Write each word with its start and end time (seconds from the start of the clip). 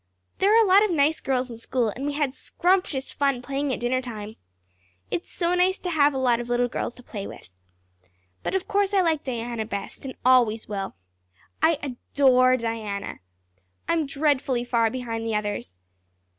There 0.39 0.51
are 0.51 0.65
a 0.65 0.67
lot 0.67 0.83
of 0.83 0.89
nice 0.89 1.21
girls 1.21 1.51
in 1.51 1.59
school 1.59 1.89
and 1.89 2.07
we 2.07 2.13
had 2.13 2.33
scrumptious 2.33 3.11
fun 3.11 3.43
playing 3.43 3.71
at 3.71 3.79
dinnertime. 3.79 4.35
It's 5.11 5.31
so 5.31 5.53
nice 5.53 5.77
to 5.79 5.91
have 5.91 6.11
a 6.15 6.17
lot 6.17 6.39
of 6.39 6.49
little 6.49 6.67
girls 6.67 6.95
to 6.95 7.03
play 7.03 7.27
with. 7.27 7.51
But 8.41 8.55
of 8.55 8.67
course 8.67 8.95
I 8.95 9.01
like 9.01 9.23
Diana 9.23 9.63
best 9.63 10.03
and 10.03 10.15
always 10.25 10.67
will. 10.67 10.95
I 11.61 11.77
adore 11.83 12.57
Diana. 12.57 13.19
I'm 13.87 14.07
dreadfully 14.07 14.63
far 14.63 14.89
behind 14.89 15.23
the 15.23 15.35
others. 15.35 15.75